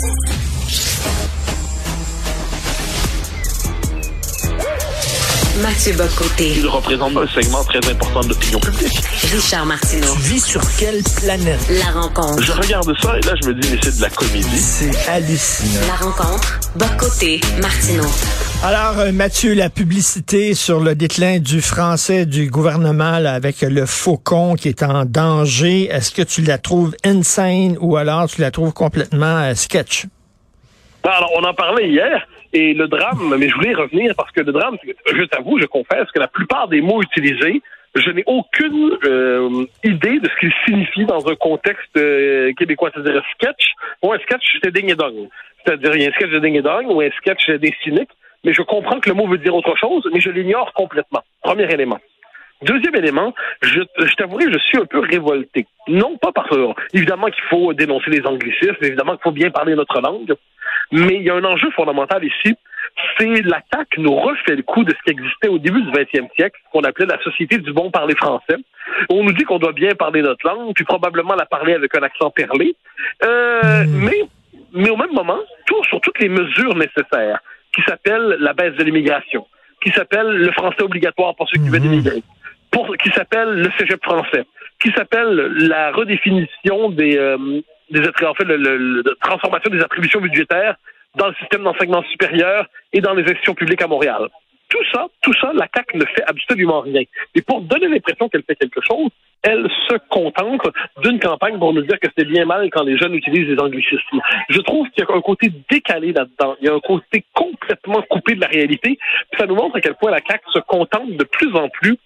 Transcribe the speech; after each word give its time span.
Thank 0.00 0.28
you. 0.28 0.29
Mathieu 5.70 5.92
Bocoté. 5.92 6.54
Il 6.56 6.66
représente 6.66 7.16
un 7.16 7.28
segment 7.28 7.62
très 7.62 7.78
important 7.88 8.22
de 8.22 8.30
l'opinion 8.30 8.58
publique. 8.58 9.00
Richard 9.32 9.64
Martineau. 9.64 10.12
Tu 10.14 10.22
vis 10.22 10.44
sur 10.44 10.60
quelle 10.76 11.00
planète? 11.22 11.60
La 11.70 11.92
rencontre. 11.92 12.42
Je 12.42 12.50
regarde 12.50 12.92
ça 13.00 13.16
et 13.16 13.20
là, 13.20 13.34
je 13.40 13.48
me 13.48 13.54
dis, 13.54 13.68
mais 13.70 13.78
c'est 13.80 13.96
de 13.96 14.02
la 14.02 14.10
comédie. 14.10 14.58
C'est 14.58 15.08
hallucinant. 15.08 15.86
La 15.86 15.94
rencontre. 15.94 16.58
Bocoté. 16.74 17.40
Martineau. 17.62 18.08
Alors, 18.64 18.98
euh, 18.98 19.12
Mathieu, 19.12 19.54
la 19.54 19.70
publicité 19.70 20.54
sur 20.54 20.80
le 20.80 20.96
déclin 20.96 21.38
du 21.38 21.60
français 21.60 22.26
du 22.26 22.50
gouvernement 22.50 23.20
là, 23.20 23.34
avec 23.34 23.60
le 23.60 23.86
faucon 23.86 24.56
qui 24.56 24.68
est 24.68 24.82
en 24.82 25.04
danger, 25.04 25.84
est-ce 25.84 26.10
que 26.10 26.22
tu 26.22 26.42
la 26.42 26.58
trouves 26.58 26.96
insane 27.04 27.76
ou 27.80 27.96
alors 27.96 28.26
tu 28.28 28.40
la 28.40 28.50
trouves 28.50 28.72
complètement 28.72 29.38
euh, 29.38 29.54
sketch? 29.54 30.06
Ben, 31.04 31.10
alors, 31.10 31.30
on 31.38 31.44
en 31.44 31.54
parlait 31.54 31.88
hier. 31.88 32.26
Et 32.52 32.74
le 32.74 32.88
drame, 32.88 33.34
mais 33.38 33.48
je 33.48 33.54
voulais 33.54 33.70
y 33.70 33.74
revenir 33.74 34.14
parce 34.16 34.30
que 34.32 34.40
le 34.40 34.52
drame, 34.52 34.76
je 34.84 35.22
t'avoue, 35.24 35.60
je 35.60 35.66
confesse 35.66 36.10
que 36.12 36.18
la 36.18 36.26
plupart 36.26 36.66
des 36.68 36.80
mots 36.80 37.00
utilisés, 37.00 37.62
je 37.94 38.10
n'ai 38.10 38.24
aucune 38.26 38.96
euh, 39.04 39.64
idée 39.84 40.18
de 40.20 40.28
ce 40.28 40.40
qu'ils 40.40 40.52
signifient 40.66 41.06
dans 41.06 41.26
un 41.28 41.34
contexte 41.34 41.96
euh, 41.96 42.52
québécois. 42.54 42.90
C'est-à-dire 42.92 43.16
un 43.16 43.32
sketch 43.34 43.72
ou 44.02 44.12
un 44.12 44.18
sketch 44.18 44.42
c'était 44.54 44.70
ding 44.70 44.90
et 44.90 44.94
dong. 44.94 45.28
C'est-à-dire 45.64 45.94
il 45.94 46.02
y 46.02 46.06
a 46.06 46.08
un 46.08 46.12
sketch 46.12 46.30
de 46.30 46.38
ding 46.38 46.56
et 46.56 46.62
dong 46.62 46.86
ou 46.88 47.00
un 47.00 47.10
sketch 47.18 47.50
des 47.50 47.74
cyniques, 47.82 48.10
mais 48.44 48.52
je 48.52 48.62
comprends 48.62 49.00
que 49.00 49.08
le 49.08 49.14
mot 49.14 49.26
veut 49.26 49.38
dire 49.38 49.54
autre 49.54 49.76
chose, 49.76 50.08
mais 50.12 50.20
je 50.20 50.30
l'ignore 50.30 50.72
complètement. 50.72 51.22
Premier 51.42 51.72
élément. 51.72 51.98
Deuxième 52.62 52.94
élément, 52.94 53.32
je, 53.62 53.80
je 53.98 54.14
t'avouerai, 54.16 54.52
je 54.52 54.58
suis 54.58 54.76
un 54.76 54.84
peu 54.84 55.00
révolté. 55.00 55.66
Non 55.88 56.18
pas 56.18 56.30
parce 56.30 56.50
que, 56.50 56.56
évidemment 56.92 57.28
qu'il 57.28 57.44
faut 57.44 57.72
dénoncer 57.72 58.10
les 58.10 58.24
anglicismes, 58.26 58.76
évidemment 58.82 59.12
qu'il 59.12 59.22
faut 59.22 59.32
bien 59.32 59.50
parler 59.50 59.74
notre 59.74 60.00
langue, 60.00 60.34
mais 60.92 61.16
il 61.16 61.22
y 61.22 61.30
a 61.30 61.34
un 61.34 61.44
enjeu 61.44 61.70
fondamental 61.70 62.24
ici, 62.24 62.54
c'est 63.18 63.42
la 63.42 63.62
qui 63.94 64.00
nous 64.00 64.14
refait 64.14 64.56
le 64.56 64.62
coup 64.62 64.84
de 64.84 64.90
ce 64.90 65.02
qui 65.04 65.10
existait 65.10 65.48
au 65.48 65.58
début 65.58 65.82
du 65.82 65.90
20e 65.90 66.28
siècle, 66.34 66.60
qu'on 66.72 66.80
appelait 66.80 67.06
la 67.06 67.22
société 67.22 67.58
du 67.58 67.72
bon 67.72 67.90
parler 67.90 68.14
français. 68.14 68.56
On 69.08 69.22
nous 69.22 69.32
dit 69.32 69.44
qu'on 69.44 69.58
doit 69.58 69.72
bien 69.72 69.94
parler 69.94 70.22
notre 70.22 70.46
langue, 70.46 70.74
puis 70.74 70.84
probablement 70.84 71.34
la 71.34 71.46
parler 71.46 71.74
avec 71.74 71.96
un 71.96 72.02
accent 72.02 72.30
perlé. 72.30 72.74
Euh, 73.24 73.84
hmm. 73.84 74.04
mais, 74.04 74.20
mais 74.72 74.90
au 74.90 74.96
même 74.96 75.12
moment, 75.12 75.38
tout, 75.66 75.82
sur 75.84 76.00
toutes 76.00 76.18
les 76.20 76.28
mesures 76.28 76.74
nécessaires, 76.74 77.40
qui 77.74 77.82
s'appellent 77.82 78.36
la 78.40 78.52
baisse 78.52 78.74
de 78.74 78.84
l'immigration, 78.84 79.46
qui 79.82 79.90
s'appelle 79.90 80.26
le 80.26 80.52
français 80.52 80.82
obligatoire 80.82 81.34
pour 81.36 81.48
ceux 81.48 81.62
qui 81.62 81.68
veulent 81.68 81.80
hmm. 81.80 81.92
immigrer, 81.92 82.22
pour, 82.70 82.96
qui 82.96 83.10
s'appelle 83.10 83.50
le 83.50 83.70
cégep 83.78 84.02
français, 84.02 84.44
qui 84.80 84.90
s'appelle 84.92 85.34
la 85.68 85.92
redéfinition 85.92 86.90
des, 86.90 87.16
euh, 87.16 87.60
des 87.90 88.00
en 88.00 88.34
fait, 88.34 88.44
le, 88.44 89.02
transformation 89.20 89.70
des 89.70 89.80
attributions 89.80 90.20
budgétaires 90.20 90.76
dans 91.16 91.28
le 91.28 91.34
système 91.34 91.62
d'enseignement 91.62 92.02
supérieur 92.04 92.66
et 92.92 93.00
dans 93.00 93.14
les 93.14 93.22
institutions 93.24 93.54
publiques 93.54 93.82
à 93.82 93.88
Montréal. 93.88 94.28
Tout 94.68 94.84
ça, 94.92 95.08
tout 95.22 95.32
ça, 95.40 95.50
la 95.52 95.66
CAQ 95.74 95.98
ne 95.98 96.04
fait 96.04 96.22
absolument 96.26 96.80
rien. 96.80 97.02
Et 97.34 97.42
pour 97.42 97.60
donner 97.62 97.88
l'impression 97.88 98.28
qu'elle 98.28 98.44
fait 98.44 98.54
quelque 98.54 98.80
chose, 98.80 99.10
elle 99.42 99.68
se 99.88 99.96
contente 100.08 100.68
d'une 101.02 101.18
campagne 101.18 101.58
pour 101.58 101.72
nous 101.72 101.82
dire 101.82 101.98
que 101.98 102.06
c'est 102.16 102.24
bien 102.24 102.44
mal 102.44 102.68
quand 102.70 102.84
les 102.84 102.96
jeunes 102.96 103.14
utilisent 103.14 103.48
les 103.48 103.58
anglicismes. 103.58 104.20
Je 104.48 104.60
trouve 104.60 104.88
qu'il 104.90 105.02
y 105.02 105.12
a 105.12 105.16
un 105.16 105.20
côté 105.20 105.50
décalé 105.68 106.12
là-dedans. 106.12 106.56
Il 106.60 106.66
y 106.66 106.70
a 106.70 106.74
un 106.74 106.80
côté 106.80 107.24
complètement 107.70 108.02
coupé 108.08 108.34
de 108.34 108.40
la 108.40 108.48
réalité. 108.48 108.98
ça 109.38 109.46
nous 109.46 109.54
montre 109.54 109.76
à 109.76 109.80
quel 109.80 109.94
point 109.94 110.10
la 110.10 110.20
CAQ 110.26 110.44
se 110.52 110.58
contente 110.60 111.10
de 111.12 111.24
plus 111.24 111.54
en 111.54 111.68
plus 111.68 111.96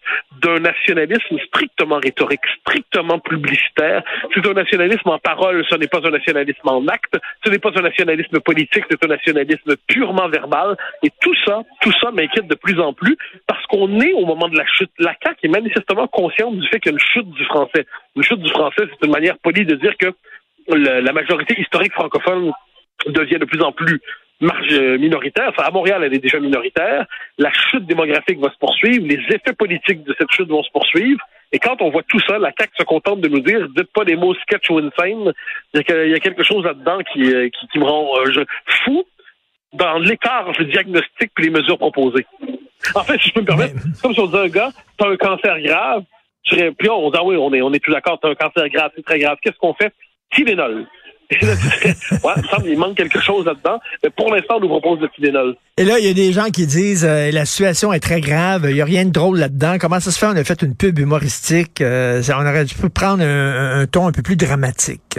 d'un 0.43 0.61
nationalisme 0.61 1.39
strictement 1.47 1.99
rhétorique, 2.03 2.41
strictement 2.61 3.19
publicitaire. 3.19 4.03
C'est 4.35 4.47
un 4.47 4.53
nationalisme 4.53 5.09
en 5.09 5.19
parole, 5.19 5.65
ce 5.69 5.77
n'est 5.77 5.89
pas 5.89 6.01
un 6.05 6.11
nationalisme 6.11 6.69
en 6.69 6.87
acte, 6.89 7.17
ce 7.45 7.51
n'est 7.51 7.59
pas 7.59 7.71
un 7.77 7.83
nationalisme 7.83 8.41
politique, 8.41 8.85
c'est 8.91 9.05
un 9.05 9.09
nationalisme 9.09 9.77
purement 9.89 10.29
verbal. 10.29 10.77
Et 11.03 11.11
tout 11.21 11.35
ça, 11.47 11.63
tout 11.81 11.93
ça 12.01 12.11
m'inquiète 12.11 12.47
de 12.47 12.55
plus 12.55 12.79
en 12.81 12.93
plus 12.93 13.17
parce 13.47 13.65
qu'on 13.67 14.01
est 14.01 14.13
au 14.13 14.27
moment 14.27 14.49
de 14.49 14.57
la 14.57 14.67
chute. 14.67 14.91
La 14.99 15.15
CAQ 15.23 15.39
est 15.47 15.49
manifestement 15.49 16.07
consciente 16.09 16.59
du 16.59 16.67
fait 16.69 16.81
qu'il 16.81 16.93
y 16.93 16.95
a 16.95 16.99
une 16.99 17.07
chute 17.13 17.31
du 17.31 17.45
français. 17.45 17.87
Une 18.17 18.23
chute 18.23 18.41
du 18.41 18.51
français, 18.51 18.83
c'est 18.91 19.07
une 19.07 19.13
manière 19.13 19.39
polie 19.39 19.65
de 19.65 19.77
dire 19.77 19.97
que 19.99 20.13
la 20.69 21.13
majorité 21.13 21.61
historique 21.61 21.93
francophone 21.93 22.53
devient 23.07 23.39
de 23.39 23.45
plus 23.45 23.61
en 23.61 23.73
plus 23.73 24.01
minoritaire. 24.41 25.49
Enfin, 25.51 25.65
à 25.65 25.71
Montréal, 25.71 26.03
elle 26.05 26.15
est 26.15 26.19
déjà 26.19 26.41
minoritaire. 26.41 27.07
La 27.39 27.51
chute 27.53 27.87
démographique 27.87 28.39
va 28.41 28.51
se 28.51 28.59
poursuivre. 28.59 29.07
Les 29.07 29.21
effets 29.35 29.55
politiques 29.57 30.03
de 30.05 30.15
cette 30.19 30.31
chute 30.31 30.49
vont 30.49 30.63
se 30.63 30.71
poursuivre. 30.71 31.21
Et 31.53 31.59
quand 31.59 31.81
on 31.81 31.91
voit 31.91 32.03
tout 32.03 32.19
ça, 32.27 32.39
la 32.39 32.53
CAQ 32.59 32.73
se 32.77 32.83
contente 32.83 33.21
de 33.21 33.29
nous 33.29 33.41
dire, 33.41 33.69
dites 33.77 33.93
pas 33.93 34.05
des 34.05 34.17
mots 34.17 34.35
sketch 34.35 34.69
ou 34.71 34.79
insane. 34.79 35.33
Il 35.73 36.11
y 36.11 36.15
a 36.15 36.19
quelque 36.19 36.43
chose 36.43 36.65
là-dedans 36.65 36.99
qui, 37.13 37.33
euh, 37.33 37.49
qui, 37.49 37.79
me 37.79 37.85
rend 37.85 38.09
euh, 38.27 38.45
fou 38.85 39.05
dans 39.73 39.99
l'écart 39.99 40.49
entre 40.49 40.63
le 40.63 40.67
diagnostic 40.67 41.31
et 41.39 41.43
les 41.43 41.51
mesures 41.51 41.79
proposées. 41.79 42.27
En 42.95 43.05
fait, 43.05 43.21
si 43.21 43.29
je 43.29 43.35
peux 43.35 43.41
me 43.41 43.47
permettre, 43.47 43.75
comme 44.03 44.13
si 44.13 44.21
on 44.21 44.27
disait 44.27 44.39
un 44.39 44.49
gars, 44.49 44.71
t'as 44.99 45.09
un 45.09 45.17
cancer 45.17 45.61
grave, 45.61 46.03
puis 46.45 46.91
on 46.91 47.11
dit, 47.11 47.19
ah 47.19 47.25
oui, 47.25 47.37
on 47.37 47.53
est, 47.55 47.63
on 47.63 47.73
est 47.73 47.79
tous 47.79 47.93
d'accord, 47.93 48.19
t'as 48.21 48.31
un 48.31 48.35
cancer 48.35 48.69
grave, 48.69 48.91
c'est 48.95 49.05
très 49.05 49.19
grave. 49.19 49.39
Qu'est-ce 49.41 49.57
qu'on 49.57 49.75
fait? 49.75 49.93
Tylenol. 50.33 50.87
il 52.67 52.79
manque 52.79 52.97
quelque 52.97 53.21
chose 53.21 53.47
là-dedans. 53.47 53.81
Mais 54.03 54.11
pour 54.11 54.33
l'instant, 54.35 54.57
on 54.57 54.61
nous 54.61 54.69
propose 54.69 55.01
le 55.01 55.09
Tylenol. 55.09 55.57
Et 55.77 55.85
là, 55.85 55.99
il 55.99 56.07
y 56.07 56.11
a 56.11 56.15
des 56.15 56.33
gens 56.33 56.47
qui 56.47 56.67
disent 56.67 57.05
euh, 57.05 57.31
la 57.31 57.45
situation 57.45 57.93
est 57.93 58.01
très 58.01 58.21
grave, 58.21 58.67
il 58.69 58.75
n'y 58.75 58.81
a 58.81 58.85
rien 58.85 59.05
de 59.05 59.11
drôle 59.11 59.39
là-dedans. 59.39 59.77
Comment 59.81 60.01
ça 60.01 60.11
se 60.11 60.19
fait? 60.19 60.27
On 60.27 60.37
a 60.37 60.45
fait 60.45 60.63
une 60.63 60.75
pub 60.75 60.99
humoristique. 60.99 61.81
Euh, 61.81 62.23
on 62.29 62.47
aurait 62.47 62.65
dû 62.65 62.75
prendre 62.95 63.23
un 63.25 63.87
ton 63.87 64.07
un 64.07 64.13
peu 64.13 64.23
plus 64.23 64.37
dramatique. 64.37 65.19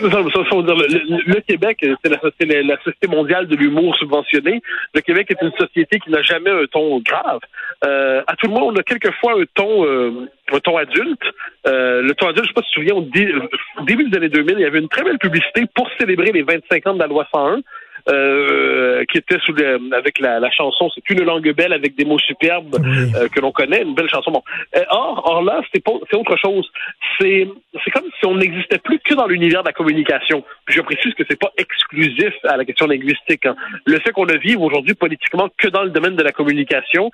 Le, 0.00 1.40
Québec, 1.40 1.84
c'est 2.02 2.10
la, 2.10 2.76
Société 2.78 3.08
mondiale 3.08 3.46
de 3.46 3.56
l'humour 3.56 3.96
subventionné. 3.96 4.60
Le 4.94 5.00
Québec 5.00 5.30
est 5.30 5.42
une 5.42 5.52
société 5.58 5.98
qui 5.98 6.10
n'a 6.10 6.22
jamais 6.22 6.50
un 6.50 6.66
ton 6.66 7.00
grave. 7.00 7.40
Euh, 7.84 8.22
à 8.26 8.36
tout 8.36 8.46
le 8.46 8.52
monde, 8.52 8.74
on 8.74 8.80
a 8.80 8.82
quelquefois 8.82 9.40
un 9.40 9.44
ton, 9.54 9.84
euh, 9.84 10.28
un 10.52 10.60
ton 10.60 10.76
adulte. 10.76 11.22
Euh, 11.66 12.02
le 12.02 12.14
ton 12.14 12.28
adulte, 12.28 12.46
je 12.46 12.50
ne 12.50 12.54
sais 12.54 12.54
pas 12.54 12.62
si 12.62 12.70
tu 12.72 12.80
te 12.80 12.86
souviens, 12.86 12.94
au, 12.94 13.84
début 13.84 14.08
des 14.08 14.16
années 14.16 14.28
2000, 14.28 14.54
il 14.58 14.62
y 14.62 14.64
avait 14.64 14.78
une 14.78 14.88
très 14.88 15.02
belle 15.02 15.18
publicité 15.18 15.64
pour 15.74 15.88
célébrer 15.98 16.32
les 16.32 16.42
25 16.42 16.86
ans 16.86 16.94
de 16.94 17.00
la 17.00 17.06
loi 17.06 17.26
101. 17.32 17.60
Euh, 18.08 19.04
qui 19.10 19.18
était 19.18 19.38
sous 19.40 19.54
avec 19.92 20.18
la, 20.18 20.40
la 20.40 20.50
chanson 20.50 20.90
C'est 20.94 21.10
une 21.10 21.24
langue 21.24 21.50
belle 21.52 21.72
avec 21.72 21.94
des 21.94 22.04
mots 22.04 22.18
superbes 22.18 22.76
euh, 22.76 23.28
que 23.28 23.40
l'on 23.40 23.52
connaît, 23.52 23.82
une 23.82 23.94
belle 23.94 24.08
chanson. 24.08 24.30
Bon. 24.30 24.42
Euh, 24.76 24.84
or, 24.90 25.22
or 25.24 25.42
là, 25.42 25.60
c'est 25.72 25.82
c'est 26.10 26.16
autre 26.16 26.36
chose. 26.36 26.70
C'est 27.18 27.46
c'est 27.84 27.90
comme 27.90 28.08
si 28.18 28.26
on 28.26 28.36
n'existait 28.36 28.78
plus 28.78 28.98
que 29.00 29.14
dans 29.14 29.26
l'univers 29.26 29.62
de 29.62 29.68
la 29.68 29.72
communication. 29.72 30.42
Je 30.68 30.80
précise 30.80 31.14
que 31.14 31.24
c'est 31.28 31.38
pas 31.38 31.52
exclusif 31.56 32.34
à 32.44 32.56
la 32.56 32.64
question 32.64 32.86
linguistique. 32.86 33.46
Hein. 33.46 33.56
Le 33.84 33.98
fait 34.00 34.12
qu'on 34.12 34.26
ne 34.26 34.36
vive 34.36 34.60
aujourd'hui 34.60 34.94
politiquement 34.94 35.48
que 35.56 35.68
dans 35.68 35.82
le 35.82 35.90
domaine 35.90 36.16
de 36.16 36.22
la 36.22 36.32
communication, 36.32 37.10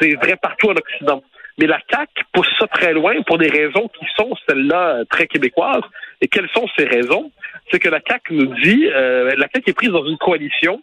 c'est 0.00 0.14
vrai 0.14 0.36
partout 0.40 0.68
en 0.68 0.76
Occident. 0.76 1.22
Mais 1.58 1.66
la 1.66 1.80
CAQ 1.90 2.24
pousse 2.32 2.50
ça 2.58 2.66
très 2.68 2.92
loin 2.92 3.20
pour 3.22 3.38
des 3.38 3.48
raisons 3.48 3.88
qui 3.88 4.06
sont 4.16 4.34
celles-là 4.48 5.04
très 5.10 5.26
québécoises. 5.26 5.82
Et 6.20 6.28
quelles 6.28 6.48
sont 6.54 6.66
ces 6.76 6.84
raisons? 6.84 7.30
C'est 7.70 7.80
que 7.80 7.88
la 7.88 8.00
CAQ 8.06 8.34
nous 8.34 8.54
dit, 8.62 8.86
euh, 8.86 9.34
la 9.36 9.48
CAQ 9.52 9.70
est 9.70 9.74
prise 9.74 9.90
dans 9.90 10.06
une 10.06 10.18
coalition 10.18 10.80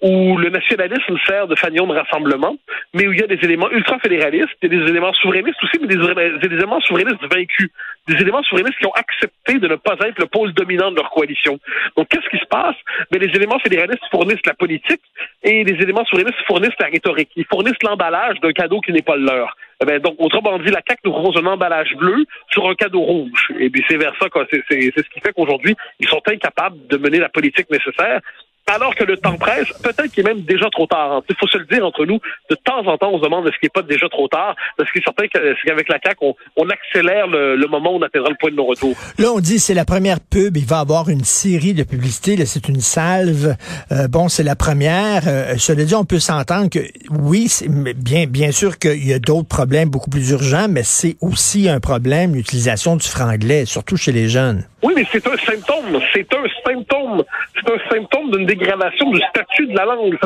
où 0.00 0.36
le 0.36 0.50
nationalisme 0.50 1.16
sert 1.26 1.48
de 1.48 1.56
fanion 1.56 1.86
de 1.86 1.92
rassemblement, 1.92 2.56
mais 2.94 3.08
où 3.08 3.12
il 3.12 3.20
y 3.20 3.24
a 3.24 3.26
des 3.26 3.38
éléments 3.42 3.70
ultra-fédéralistes, 3.70 4.54
il 4.62 4.72
y 4.72 4.76
a 4.76 4.80
des 4.80 4.90
éléments 4.90 5.12
souverainistes 5.12 5.62
aussi, 5.64 5.78
mais 5.80 5.88
des, 5.88 5.96
des, 5.96 6.54
éléments 6.54 6.80
souverainistes 6.80 7.20
vaincus, 7.22 7.70
des 8.06 8.14
éléments 8.14 8.42
souverainistes 8.44 8.78
qui 8.78 8.86
ont 8.86 8.92
accepté 8.92 9.58
de 9.58 9.66
ne 9.66 9.74
pas 9.74 9.96
être 10.06 10.18
le 10.20 10.26
pôle 10.26 10.52
dominant 10.52 10.92
de 10.92 10.96
leur 10.96 11.10
coalition. 11.10 11.58
Donc, 11.96 12.08
qu'est-ce 12.08 12.28
qui 12.28 12.38
se 12.38 12.46
passe? 12.46 12.76
Mais 13.10 13.18
les 13.18 13.34
éléments 13.34 13.58
fédéralistes 13.58 14.04
fournissent 14.10 14.46
la 14.46 14.54
politique 14.54 15.02
et 15.42 15.64
les 15.64 15.82
éléments 15.82 16.04
souverainistes 16.04 16.38
fournissent 16.46 16.78
la 16.78 16.86
rhétorique. 16.86 17.30
Ils 17.34 17.46
fournissent 17.46 17.82
l'emballage 17.82 18.38
d'un 18.40 18.52
cadeau 18.52 18.80
qui 18.80 18.92
n'est 18.92 19.02
pas 19.02 19.16
le 19.16 19.24
leur. 19.24 19.56
Eh 19.80 19.84
ben, 19.84 20.00
donc, 20.00 20.16
autrement 20.18 20.58
dit, 20.58 20.70
la 20.70 20.82
CAQ 20.86 21.02
nous 21.04 21.12
propose 21.12 21.36
un 21.42 21.46
emballage 21.46 21.94
bleu 21.96 22.24
sur 22.50 22.68
un 22.68 22.74
cadeau 22.74 23.00
rouge. 23.00 23.52
Et 23.60 23.70
puis, 23.70 23.84
c'est 23.88 23.96
vers 23.96 24.12
ça, 24.20 24.26
C'est, 24.50 24.62
c'est 24.68 25.04
ce 25.04 25.10
qui 25.10 25.20
fait 25.20 25.32
qu'aujourd'hui, 25.32 25.76
ils 26.00 26.08
sont 26.08 26.20
incapables 26.26 26.86
de 26.88 26.96
mener 26.96 27.18
la 27.18 27.28
politique 27.28 27.70
nécessaire 27.70 28.20
alors 28.68 28.94
que 28.94 29.04
le 29.04 29.16
temps 29.16 29.36
presse, 29.36 29.68
peut-être 29.82 30.08
qu'il 30.12 30.26
est 30.26 30.34
même 30.34 30.42
déjà 30.42 30.68
trop 30.70 30.86
tard. 30.86 31.22
Il 31.28 31.36
faut 31.36 31.46
se 31.46 31.58
le 31.58 31.64
dire 31.66 31.84
entre 31.84 32.04
nous. 32.04 32.20
De 32.50 32.56
temps 32.56 32.86
en 32.86 32.96
temps, 32.98 33.10
on 33.12 33.18
se 33.18 33.24
demande 33.24 33.46
est-ce 33.46 33.58
qu'il 33.58 33.66
n'est 33.66 33.82
pas 33.82 33.82
déjà 33.82 34.08
trop 34.08 34.28
tard, 34.28 34.54
parce 34.76 34.90
qu'il 34.90 35.00
est 35.00 35.04
certain 35.04 35.26
qu'avec 35.28 35.88
la 35.88 35.98
CAQ, 36.02 36.34
on, 36.56 36.68
accélère 36.68 37.26
le, 37.26 37.66
moment 37.66 37.92
où 37.92 37.96
on 37.96 38.02
atteindra 38.02 38.30
le 38.30 38.36
point 38.38 38.50
de 38.50 38.56
nos 38.56 38.66
retour. 38.66 38.94
Là, 39.18 39.28
on 39.34 39.40
dit 39.40 39.58
c'est 39.58 39.74
la 39.74 39.84
première 39.84 40.20
pub, 40.20 40.56
il 40.56 40.64
va 40.64 40.80
avoir 40.80 41.08
une 41.08 41.24
série 41.24 41.74
de 41.74 41.82
publicités, 41.82 42.36
là, 42.36 42.46
c'est 42.46 42.68
une 42.68 42.80
salve. 42.80 43.56
Euh, 43.92 44.08
bon, 44.08 44.28
c'est 44.28 44.42
la 44.42 44.56
première. 44.56 45.22
Euh, 45.26 45.56
cela 45.56 45.84
dit, 45.84 45.94
on 45.94 46.04
peut 46.04 46.18
s'entendre 46.18 46.68
que 46.70 46.80
oui, 47.10 47.48
bien, 47.96 48.26
bien 48.26 48.52
sûr 48.52 48.78
qu'il 48.78 49.06
y 49.06 49.12
a 49.12 49.18
d'autres 49.18 49.48
problèmes 49.48 49.88
beaucoup 49.88 50.10
plus 50.10 50.30
urgents, 50.30 50.66
mais 50.68 50.82
c'est 50.82 51.16
aussi 51.20 51.68
un 51.68 51.80
problème, 51.80 52.34
l'utilisation 52.34 52.96
du 52.96 53.06
franglais, 53.06 53.64
surtout 53.64 53.96
chez 53.96 54.12
les 54.12 54.28
jeunes. 54.28 54.64
Oui, 54.82 54.92
mais 54.96 55.04
c'est 55.10 55.26
un 55.26 55.36
symptôme. 55.36 56.00
C'est 56.12 56.26
un 56.34 56.44
symptôme. 56.64 57.24
C'est 57.68 57.74
un 57.74 57.90
symptôme 57.90 58.30
d'une 58.30 58.46
dégradation 58.46 59.10
du 59.10 59.20
statut 59.28 59.66
de 59.66 59.76
la 59.76 59.84
langue. 59.84 60.16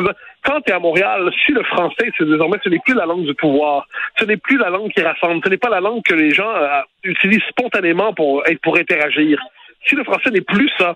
Quand 0.45 0.61
tu 0.61 0.71
es 0.71 0.73
à 0.73 0.79
Montréal, 0.79 1.29
si 1.45 1.51
le 1.51 1.63
français, 1.63 2.09
c'est 2.17 2.25
désormais, 2.25 2.57
ce 2.63 2.69
n'est 2.69 2.79
plus 2.79 2.93
la 2.93 3.05
langue 3.05 3.25
du 3.25 3.33
pouvoir. 3.33 3.85
Ce 4.17 4.23
n'est 4.23 4.37
plus 4.37 4.57
la 4.57 4.69
langue 4.69 4.89
qui 4.91 5.01
rassemble. 5.01 5.41
Ce 5.43 5.49
n'est 5.49 5.57
pas 5.57 5.69
la 5.69 5.81
langue 5.81 6.01
que 6.03 6.13
les 6.13 6.31
gens 6.31 6.49
euh, 6.49 6.81
utilisent 7.03 7.43
spontanément 7.49 8.13
pour, 8.13 8.43
pour 8.61 8.77
interagir. 8.77 9.39
Si 9.85 9.95
le 9.95 10.05
français 10.05 10.29
n'est 10.29 10.41
plus 10.41 10.69
ça, 10.77 10.95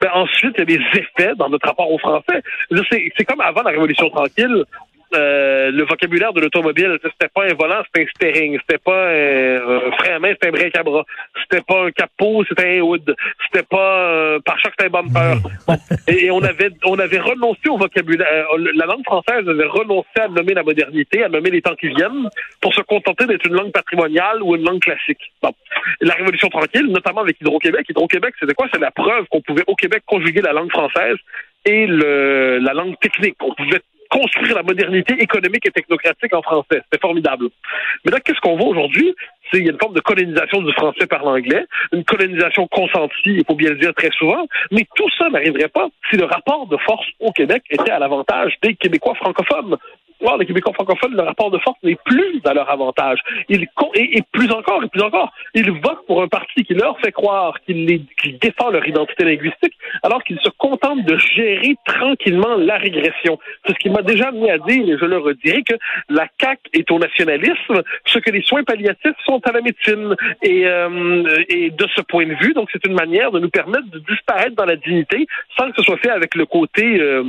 ben 0.00 0.10
ensuite, 0.12 0.54
il 0.56 0.60
y 0.60 0.62
a 0.62 0.78
des 0.78 0.98
effets 0.98 1.34
dans 1.36 1.48
notre 1.48 1.66
rapport 1.66 1.90
aux 1.90 1.98
Français. 1.98 2.42
C'est 2.90 3.24
comme 3.24 3.40
avant 3.40 3.62
la 3.62 3.70
Révolution 3.70 4.10
tranquille. 4.10 4.64
Euh, 5.14 5.70
le 5.70 5.84
vocabulaire 5.84 6.34
de 6.34 6.40
l'automobile, 6.40 6.98
c'était 7.02 7.30
pas 7.34 7.44
un 7.44 7.54
volant, 7.54 7.82
c'était 7.86 8.04
un 8.04 8.10
steering, 8.14 8.58
c'était 8.60 8.78
pas 8.78 9.08
un, 9.08 9.90
frein 9.92 10.16
à 10.16 10.18
main, 10.18 10.32
c'était 10.32 10.48
un 10.48 10.52
break 10.52 10.76
à 10.76 10.82
bras, 10.82 11.04
c'était 11.42 11.62
pas 11.62 11.86
un 11.86 11.90
capot, 11.90 12.44
c'était 12.46 12.78
un 12.78 12.80
hood, 12.82 13.16
c'était 13.46 13.64
pas 13.64 14.34
un 14.34 14.40
pare-choc, 14.40 14.72
c'était 14.78 14.94
un 14.94 15.02
bumper. 15.02 15.36
et, 16.08 16.30
on 16.30 16.42
avait 16.42 16.70
on 16.84 16.98
avait 16.98 17.20
renoncé 17.20 17.68
au 17.70 17.78
vocabulaire. 17.78 18.46
Euh, 18.52 18.70
la 18.74 18.84
langue 18.84 19.04
française 19.04 19.48
avait 19.48 19.64
renoncé 19.64 20.08
à 20.20 20.28
nommer 20.28 20.52
la 20.52 20.62
modernité, 20.62 21.22
à 21.22 21.30
nommer 21.30 21.50
les 21.50 21.62
temps 21.62 21.74
qui 21.74 21.88
viennent, 21.88 22.28
pour 22.60 22.74
se 22.74 22.82
contenter 22.82 23.24
d'être 23.26 23.46
une 23.46 23.54
langue 23.54 23.72
patrimoniale 23.72 24.42
ou 24.42 24.56
une 24.56 24.64
langue 24.64 24.80
classique. 24.80 25.32
Bon. 25.42 25.52
La 26.00 26.14
Révolution 26.14 26.48
tranquille, 26.48 26.86
notamment 26.86 27.22
avec 27.22 27.40
Hydro-Québec. 27.40 27.86
Hydro-Québec, 27.88 28.34
c'était 28.38 28.54
quoi? 28.54 28.68
C'est 28.72 28.80
la 28.80 28.90
preuve 28.90 29.24
qu'on 29.30 29.40
pouvait 29.40 29.64
au 29.66 29.74
Québec 29.74 30.02
conjuguer 30.06 30.42
la 30.42 30.52
langue 30.52 30.70
française 30.70 31.16
et 31.64 31.86
le, 31.86 32.58
la 32.58 32.74
langue 32.74 32.98
technique. 33.00 33.36
On 33.40 33.54
pouvait 33.54 33.80
construire 34.10 34.54
la 34.54 34.62
modernité 34.62 35.14
économique 35.20 35.66
et 35.66 35.70
technocratique 35.70 36.34
en 36.34 36.42
français. 36.42 36.82
C'était 36.84 37.00
formidable. 37.00 37.48
Mais 38.04 38.12
là, 38.12 38.20
qu'est-ce 38.20 38.40
qu'on 38.40 38.56
voit 38.56 38.68
aujourd'hui? 38.68 39.14
C'est 39.50 39.58
une 39.58 39.78
forme 39.78 39.94
de 39.94 40.00
colonisation 40.00 40.62
du 40.62 40.72
français 40.72 41.06
par 41.06 41.24
l'anglais, 41.24 41.64
une 41.92 42.04
colonisation 42.04 42.66
consentie, 42.68 43.14
il 43.24 43.44
faut 43.46 43.54
bien 43.54 43.70
le 43.70 43.76
dire 43.76 43.94
très 43.94 44.10
souvent, 44.10 44.46
mais 44.70 44.86
tout 44.94 45.08
ça 45.16 45.30
n'arriverait 45.30 45.68
pas 45.68 45.88
si 46.10 46.16
le 46.16 46.24
rapport 46.24 46.66
de 46.66 46.76
force 46.78 47.06
au 47.20 47.32
Québec 47.32 47.62
était 47.70 47.90
à 47.90 47.98
l'avantage 47.98 48.54
des 48.62 48.74
Québécois 48.74 49.14
francophones 49.14 49.76
les 50.38 50.46
Québécois 50.46 50.72
francophones, 50.72 51.14
le 51.14 51.22
rapport 51.22 51.50
de 51.50 51.58
force 51.58 51.78
n'est 51.82 51.98
plus 52.04 52.40
à 52.44 52.54
leur 52.54 52.70
avantage? 52.70 53.18
Ils, 53.48 53.66
et, 53.94 54.18
et, 54.18 54.22
plus 54.32 54.50
encore, 54.50 54.82
et 54.82 54.88
plus 54.88 55.02
encore, 55.02 55.32
ils 55.54 55.70
votent 55.70 56.06
pour 56.06 56.22
un 56.22 56.28
parti 56.28 56.64
qui 56.64 56.74
leur 56.74 56.98
fait 57.00 57.12
croire 57.12 57.54
qu'il 57.64 58.06
défend 58.40 58.70
leur 58.70 58.86
identité 58.86 59.24
linguistique, 59.24 59.74
alors 60.02 60.22
qu'ils 60.24 60.40
se 60.40 60.50
contentent 60.58 61.04
de 61.04 61.16
gérer 61.16 61.76
tranquillement 61.84 62.56
la 62.56 62.76
régression. 62.76 63.38
C'est 63.66 63.72
ce 63.72 63.78
qui 63.78 63.90
m'a 63.90 64.02
déjà 64.02 64.28
amené 64.28 64.50
à 64.50 64.58
dire, 64.58 64.88
et 64.88 64.98
je 64.98 65.04
le 65.04 65.18
redirai, 65.18 65.62
que 65.62 65.74
la 66.08 66.26
CAQ 66.40 66.60
est 66.74 66.90
au 66.90 66.98
nationalisme, 66.98 67.82
ce 68.06 68.18
que 68.18 68.30
les 68.30 68.42
soins 68.42 68.64
palliatifs 68.64 69.16
sont 69.24 69.40
à 69.46 69.52
la 69.52 69.60
médecine. 69.60 70.14
Et, 70.42 70.66
euh, 70.66 71.44
et 71.48 71.70
de 71.70 71.86
ce 71.94 72.02
point 72.02 72.26
de 72.26 72.34
vue, 72.34 72.52
donc 72.52 72.68
c'est 72.72 72.84
une 72.86 72.94
manière 72.94 73.30
de 73.30 73.38
nous 73.38 73.50
permettre 73.50 73.88
de 73.90 73.98
disparaître 74.00 74.54
dans 74.56 74.64
la 74.64 74.76
dignité 74.76 75.26
sans 75.56 75.70
que 75.70 75.76
ce 75.76 75.82
soit 75.82 75.98
fait 75.98 76.10
avec 76.10 76.34
le 76.34 76.46
côté 76.46 77.00
euh, 77.00 77.24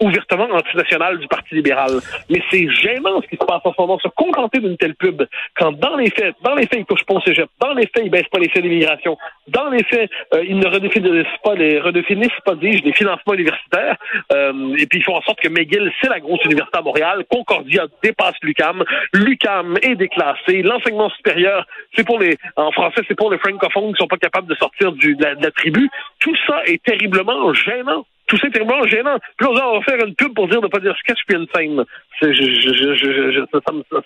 ouvertement 0.00 0.48
antinational 0.52 1.18
du 1.18 1.26
Parti 1.28 1.54
libéral. 1.54 1.92
Mais 2.32 2.42
c'est 2.50 2.66
gênant 2.70 3.20
ce 3.20 3.26
qui 3.28 3.36
se 3.36 3.44
passe 3.44 3.60
en 3.62 3.72
ce 3.72 3.80
moment, 3.80 3.98
se 3.98 4.08
contenter 4.08 4.58
d'une 4.60 4.78
telle 4.78 4.94
pub, 4.94 5.22
quand 5.54 5.72
dans 5.72 5.96
les 5.96 6.08
faits, 6.08 6.34
dans 6.42 6.54
les 6.54 6.66
faits, 6.66 6.78
ils 6.80 6.86
touchent 6.86 7.04
pas 7.04 7.14
au 7.14 7.20
cégep, 7.20 7.46
dans 7.60 7.74
les 7.74 7.82
faits, 7.82 8.04
ils 8.04 8.10
baissent 8.10 8.28
pas 8.32 8.38
les 8.38 8.48
faits 8.48 8.62
d'immigration, 8.62 9.18
dans 9.48 9.68
les 9.68 9.82
faits, 9.84 10.10
euh, 10.32 10.42
ils 10.48 10.58
ne 10.58 10.66
redéfinissent 10.66 11.26
pas 11.44 11.54
les, 11.54 11.78
redéfinissent 11.78 12.40
pas, 12.46 12.54
dis-je, 12.54 12.82
les 12.84 12.94
financements 12.94 13.34
universitaires, 13.34 13.96
euh, 14.32 14.74
et 14.78 14.86
puis 14.86 15.00
ils 15.00 15.04
font 15.04 15.16
en 15.16 15.20
sorte 15.20 15.40
que 15.40 15.48
McGill, 15.48 15.92
c'est 16.00 16.08
la 16.08 16.20
grosse 16.20 16.42
université 16.46 16.78
à 16.78 16.82
Montréal, 16.82 17.24
Concordia 17.28 17.84
dépasse 18.02 18.36
l'UCAM, 18.42 18.82
l'UCAM 19.12 19.76
est 19.82 19.96
déclassé, 19.96 20.62
l'enseignement 20.62 21.10
supérieur, 21.10 21.66
c'est 21.94 22.06
pour 22.06 22.18
les, 22.18 22.38
en 22.56 22.72
français, 22.72 23.02
c'est 23.06 23.14
pour 23.14 23.30
les 23.30 23.38
francophones 23.38 23.92
qui 23.92 23.98
sont 23.98 24.08
pas 24.08 24.16
capables 24.16 24.48
de 24.48 24.54
sortir 24.54 24.92
du, 24.92 25.16
de 25.16 25.24
la 25.24 25.50
tribu. 25.50 25.90
Tout 26.18 26.34
ça 26.46 26.62
est 26.64 26.82
terriblement 26.82 27.52
gênant 27.52 28.06
tout 28.32 28.38
ça 28.38 28.46
est 28.46 28.58
vraiment 28.58 28.86
gênant. 28.86 29.18
Puis 29.36 29.46
on 29.46 29.52
va 29.52 29.82
faire 29.82 30.02
une 30.06 30.14
pub 30.14 30.32
pour 30.34 30.48
dire 30.48 30.60
de 30.60 30.66
ne 30.66 30.70
pas 30.70 30.80
dire 30.80 30.96
sketch 31.00 31.18
puis 31.26 31.36
une 31.36 31.46
scène. 31.54 31.84
Je, 32.22 32.32
je, 32.32 32.40
je, 32.40 33.44
ça, 33.52 33.58
ça, 33.60 34.00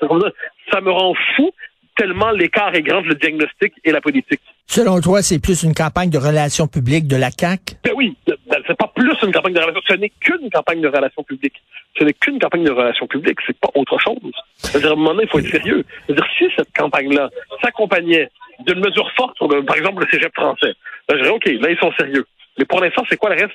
ça, 0.72 0.80
me 0.80 0.90
rend 0.90 1.14
fou 1.36 1.52
tellement 1.94 2.32
l'écart 2.32 2.74
est 2.74 2.82
grand 2.82 2.98
entre 2.98 3.08
le 3.08 3.14
diagnostic 3.14 3.72
et 3.84 3.92
la 3.92 4.00
politique. 4.00 4.40
Selon 4.66 5.00
toi, 5.00 5.22
c'est 5.22 5.38
plus 5.38 5.62
une 5.62 5.74
campagne 5.74 6.10
de 6.10 6.18
relations 6.18 6.66
publiques 6.66 7.06
de 7.06 7.16
la 7.16 7.30
CAQ? 7.30 7.76
Ben 7.84 7.92
oui, 7.94 8.16
ben, 8.26 8.36
c'est 8.66 8.76
pas 8.76 8.90
plus 8.94 9.14
une 9.22 9.32
campagne 9.32 9.54
de 9.54 9.60
relations, 9.60 9.80
ce 9.88 9.94
n'est 9.94 10.12
qu'une 10.20 10.50
campagne 10.50 10.80
de 10.80 10.88
relations 10.88 11.22
publiques. 11.22 11.62
Ce 11.96 12.04
n'est 12.04 12.12
qu'une 12.12 12.40
campagne 12.40 12.64
de 12.64 12.72
relations 12.72 13.06
publiques, 13.06 13.38
c'est 13.46 13.58
pas 13.58 13.70
autre 13.76 13.96
chose. 14.00 14.32
C'est-à-dire, 14.56 14.90
à 14.90 14.92
un 14.92 14.96
moment 14.96 15.14
donné, 15.14 15.24
il 15.24 15.30
faut 15.30 15.38
être 15.38 15.50
sérieux. 15.50 15.84
C'est-à-dire, 16.06 16.26
si 16.36 16.44
cette 16.56 16.72
campagne-là 16.76 17.30
s'accompagnait 17.62 18.28
d'une 18.66 18.80
mesure 18.80 19.10
forte 19.16 19.36
sur, 19.36 19.48
par 19.64 19.76
exemple, 19.76 20.04
le 20.04 20.10
cégep 20.10 20.34
français, 20.34 20.74
ben, 21.08 21.16
je 21.16 21.22
dirais, 21.22 21.34
OK, 21.34 21.46
là, 21.46 21.70
ils 21.70 21.78
sont 21.78 21.92
sérieux. 21.92 22.26
Mais 22.58 22.64
pour 22.64 22.80
l'instant, 22.80 23.04
c'est 23.08 23.16
quoi 23.16 23.30
le 23.30 23.40
reste? 23.40 23.54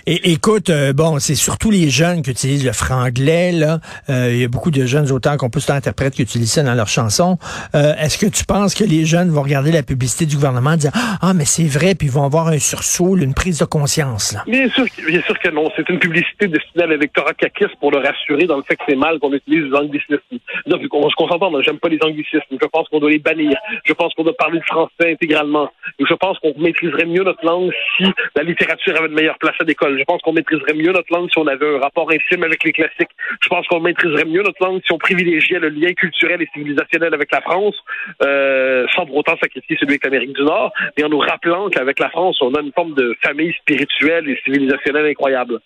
Et 0.07 0.31
écoute, 0.31 0.69
euh, 0.69 0.93
bon, 0.93 1.19
c'est 1.19 1.35
surtout 1.35 1.69
les 1.69 1.89
jeunes 1.89 2.23
qui 2.23 2.31
utilisent 2.31 2.65
le 2.65 2.73
franglais. 2.73 3.51
Là, 3.51 3.79
euh, 4.09 4.31
il 4.31 4.41
y 4.41 4.43
a 4.43 4.47
beaucoup 4.47 4.71
de 4.71 4.85
jeunes 4.85 5.11
auteurs, 5.11 5.37
compositeurs, 5.37 5.75
interprètes 5.75 6.13
qui 6.15 6.23
utilisent 6.23 6.53
ça 6.53 6.63
dans 6.63 6.73
leurs 6.73 6.87
chansons. 6.87 7.37
Euh, 7.75 7.93
est-ce 7.99 8.17
que 8.17 8.25
tu 8.25 8.43
penses 8.45 8.73
que 8.73 8.83
les 8.83 9.05
jeunes 9.05 9.29
vont 9.29 9.43
regarder 9.43 9.71
la 9.71 9.83
publicité 9.83 10.25
du 10.25 10.35
gouvernement 10.35 10.73
et 10.73 10.77
dire 10.77 10.91
ah 11.21 11.33
mais 11.35 11.45
c'est 11.45 11.67
vrai, 11.67 11.93
puis 11.93 12.07
ils 12.07 12.13
vont 12.13 12.23
avoir 12.23 12.47
un 12.47 12.57
sursaut, 12.57 13.15
une 13.17 13.33
prise 13.33 13.59
de 13.59 13.65
conscience 13.65 14.33
là 14.33 14.43
Bien 14.47 14.69
sûr, 14.69 14.85
bien 15.07 15.21
sûr 15.21 15.37
que 15.37 15.49
non. 15.49 15.69
C'est 15.75 15.87
une 15.89 15.99
publicité 15.99 16.47
destinée 16.47 16.83
à 16.83 16.87
l'électorat 16.87 17.33
caquiste 17.33 17.75
pour 17.79 17.91
le 17.91 17.99
rassurer 17.99 18.45
dans 18.45 18.57
le 18.57 18.63
fait 18.63 18.75
que 18.75 18.83
c'est 18.87 18.95
mal 18.95 19.19
qu'on 19.19 19.33
utilise 19.33 19.65
les 19.65 19.77
anglicismes. 19.77 20.17
Donc, 20.65 20.81
on 20.91 21.09
se 21.09 21.15
concentre, 21.15 21.61
j'aime 21.63 21.79
pas 21.79 21.89
les 21.89 21.99
anglicismes. 22.03 22.41
Je 22.51 22.67
pense 22.67 22.87
qu'on 22.89 22.99
doit 22.99 23.09
les 23.09 23.19
bannir. 23.19 23.55
Je 23.85 23.93
pense 23.93 24.13
qu'on 24.13 24.23
doit 24.23 24.35
parler 24.35 24.59
le 24.59 24.65
français 24.65 25.11
intégralement. 25.11 25.69
Je 25.99 26.13
pense 26.15 26.39
qu'on 26.39 26.53
maîtriserait 26.57 27.05
mieux 27.05 27.23
notre 27.23 27.45
langue 27.45 27.71
si 27.97 28.05
la 28.35 28.43
littérature 28.43 28.95
avait 28.97 29.07
une 29.07 29.15
meilleure 29.15 29.37
place 29.37 29.55
à 29.59 29.63
l'école. 29.63 29.90
Je 29.97 30.03
pense 30.03 30.21
qu'on 30.21 30.33
maîtriserait 30.33 30.73
mieux 30.73 30.91
notre 30.91 31.11
langue 31.13 31.29
si 31.31 31.37
on 31.37 31.47
avait 31.47 31.75
un 31.75 31.79
rapport 31.79 32.09
intime 32.11 32.43
avec 32.43 32.63
les 32.63 32.71
classiques. 32.71 33.11
Je 33.41 33.49
pense 33.49 33.67
qu'on 33.67 33.79
maîtriserait 33.79 34.25
mieux 34.25 34.43
notre 34.43 34.63
langue 34.63 34.81
si 34.85 34.91
on 34.91 34.97
privilégiait 34.97 35.59
le 35.59 35.69
lien 35.69 35.93
culturel 35.93 36.41
et 36.41 36.49
civilisationnel 36.53 37.13
avec 37.13 37.31
la 37.31 37.41
France, 37.41 37.75
euh, 38.23 38.85
sans 38.95 39.05
pour 39.05 39.17
autant 39.17 39.37
sacrifier 39.41 39.77
celui 39.79 39.93
avec 39.93 40.03
l'Amérique 40.03 40.33
du 40.33 40.43
Nord, 40.43 40.71
mais 40.97 41.03
en 41.03 41.09
nous 41.09 41.19
rappelant 41.19 41.69
qu'avec 41.69 41.99
la 41.99 42.09
France, 42.09 42.37
on 42.41 42.53
a 42.53 42.61
une 42.61 42.71
forme 42.73 42.93
de 42.93 43.15
famille 43.23 43.53
spirituelle 43.53 44.29
et 44.29 44.39
civilisationnelle 44.43 45.05
incroyable. 45.05 45.59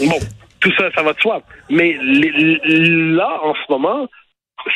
Bon, 0.00 0.18
tout 0.60 0.72
ça, 0.76 0.90
ça 0.94 1.02
va 1.02 1.12
de 1.12 1.20
soi. 1.20 1.42
Mais 1.70 1.96
là, 2.00 3.40
en 3.42 3.54
ce 3.54 3.72
moment, 3.72 4.08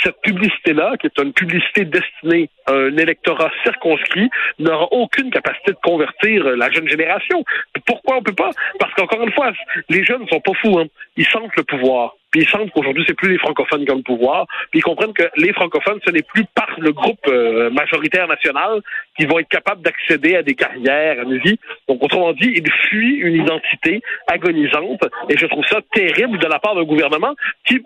cette 0.02 0.20
publicité-là, 0.22 0.96
qui 0.98 1.06
est 1.06 1.22
une 1.22 1.32
publicité 1.32 1.84
destinée 1.84 2.48
à 2.66 2.72
un 2.72 2.96
électorat 2.96 3.50
circonscrit, 3.64 4.30
n'aura 4.58 4.92
aucune 4.92 5.30
capacité 5.30 5.72
de 5.72 5.78
convertir 5.82 6.44
la 6.56 6.70
jeune 6.70 6.88
génération. 6.88 7.44
Pourquoi 7.86 8.16
on 8.18 8.22
peut 8.22 8.32
pas? 8.32 8.50
Parce 8.78 8.92
qu'encore 8.94 9.22
une 9.22 9.32
fois, 9.32 9.52
les 9.88 10.04
jeunes 10.04 10.22
ne 10.22 10.28
sont 10.28 10.40
pas 10.40 10.52
fous. 10.60 10.78
Hein. 10.78 10.86
Ils 11.16 11.26
sentent 11.26 11.56
le 11.56 11.64
pouvoir. 11.64 12.14
Puis 12.30 12.42
ils 12.42 12.48
sentent 12.48 12.70
qu'aujourd'hui, 12.70 13.04
c'est 13.06 13.14
plus 13.14 13.30
les 13.30 13.38
francophones 13.38 13.84
qui 13.84 13.90
ont 13.90 13.96
le 13.96 14.02
pouvoir. 14.02 14.46
Puis 14.70 14.78
ils 14.78 14.82
comprennent 14.82 15.12
que 15.12 15.28
les 15.36 15.52
francophones, 15.52 15.98
ce 16.06 16.12
n'est 16.12 16.22
plus 16.22 16.44
par 16.54 16.68
le 16.78 16.92
groupe 16.92 17.18
euh, 17.26 17.70
majoritaire 17.70 18.28
national 18.28 18.80
qui 19.18 19.26
vont 19.26 19.40
être 19.40 19.48
capables 19.48 19.82
d'accéder 19.82 20.36
à 20.36 20.42
des 20.42 20.54
carrières, 20.54 21.18
à 21.18 21.22
une 21.22 21.38
vie. 21.38 21.58
Donc, 21.88 22.02
autrement 22.02 22.32
dit, 22.32 22.52
ils 22.54 22.70
fuient 22.88 23.16
une 23.16 23.34
identité 23.34 24.00
agonisante. 24.28 25.02
Et 25.28 25.36
je 25.36 25.46
trouve 25.46 25.64
ça 25.66 25.80
terrible 25.92 26.38
de 26.38 26.46
la 26.46 26.60
part 26.60 26.76
d'un 26.76 26.84
gouvernement 26.84 27.34
qui 27.64 27.80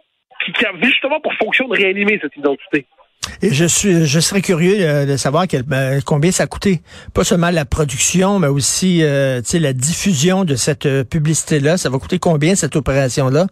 qui, 0.45 0.53
justement 0.83 1.21
pour 1.21 1.33
fonction 1.35 1.69
de 1.69 1.77
réanimer 1.77 2.19
cette 2.23 2.37
identité. 2.37 2.87
Et 3.43 3.53
je 3.53 3.65
suis, 3.65 4.07
je 4.07 4.21
serais 4.21 4.41
curieux 4.41 4.77
euh, 4.81 5.07
de 5.07 5.17
savoir 5.17 5.47
ben, 5.67 6.01
combien 6.03 6.31
ça 6.31 6.45
a 6.45 6.47
coûté. 6.47 6.81
Pas 7.13 7.25
seulement 7.25 7.51
la 7.51 7.65
production, 7.65 8.39
mais 8.39 8.49
aussi, 8.49 9.01
euh, 9.03 9.41
la 9.53 9.73
diffusion 9.73 10.45
de 10.45 10.55
cette 10.57 10.87
euh, 10.87 11.05
publicité-là. 11.05 11.77
Ça 11.77 11.91
va 11.91 11.99
coûter 11.99 12.19
combien 12.19 12.55
cette 12.55 12.77
opération-là, 12.77 13.47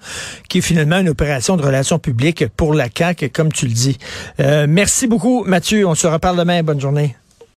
qui 0.49 0.59
est 0.59 0.63
finalement 0.63 0.99
une 0.99 1.09
opération 1.09 1.57
de 1.57 1.63
relations 1.63 1.99
publiques 1.99 2.47
pour 2.57 2.75
la 2.75 2.89
CAC, 2.89 3.31
comme 3.33 3.53
tu 3.53 3.67
le 3.67 3.73
dis. 3.73 3.99
merci 4.69 5.07
beaucoup, 5.07 5.45
Mathieu. 5.45 5.87
On 5.87 5.95
se 5.95 6.07
reparle 6.07 6.39
demain. 6.39 6.63
Bonne 6.63 6.81
journée. 6.81 7.15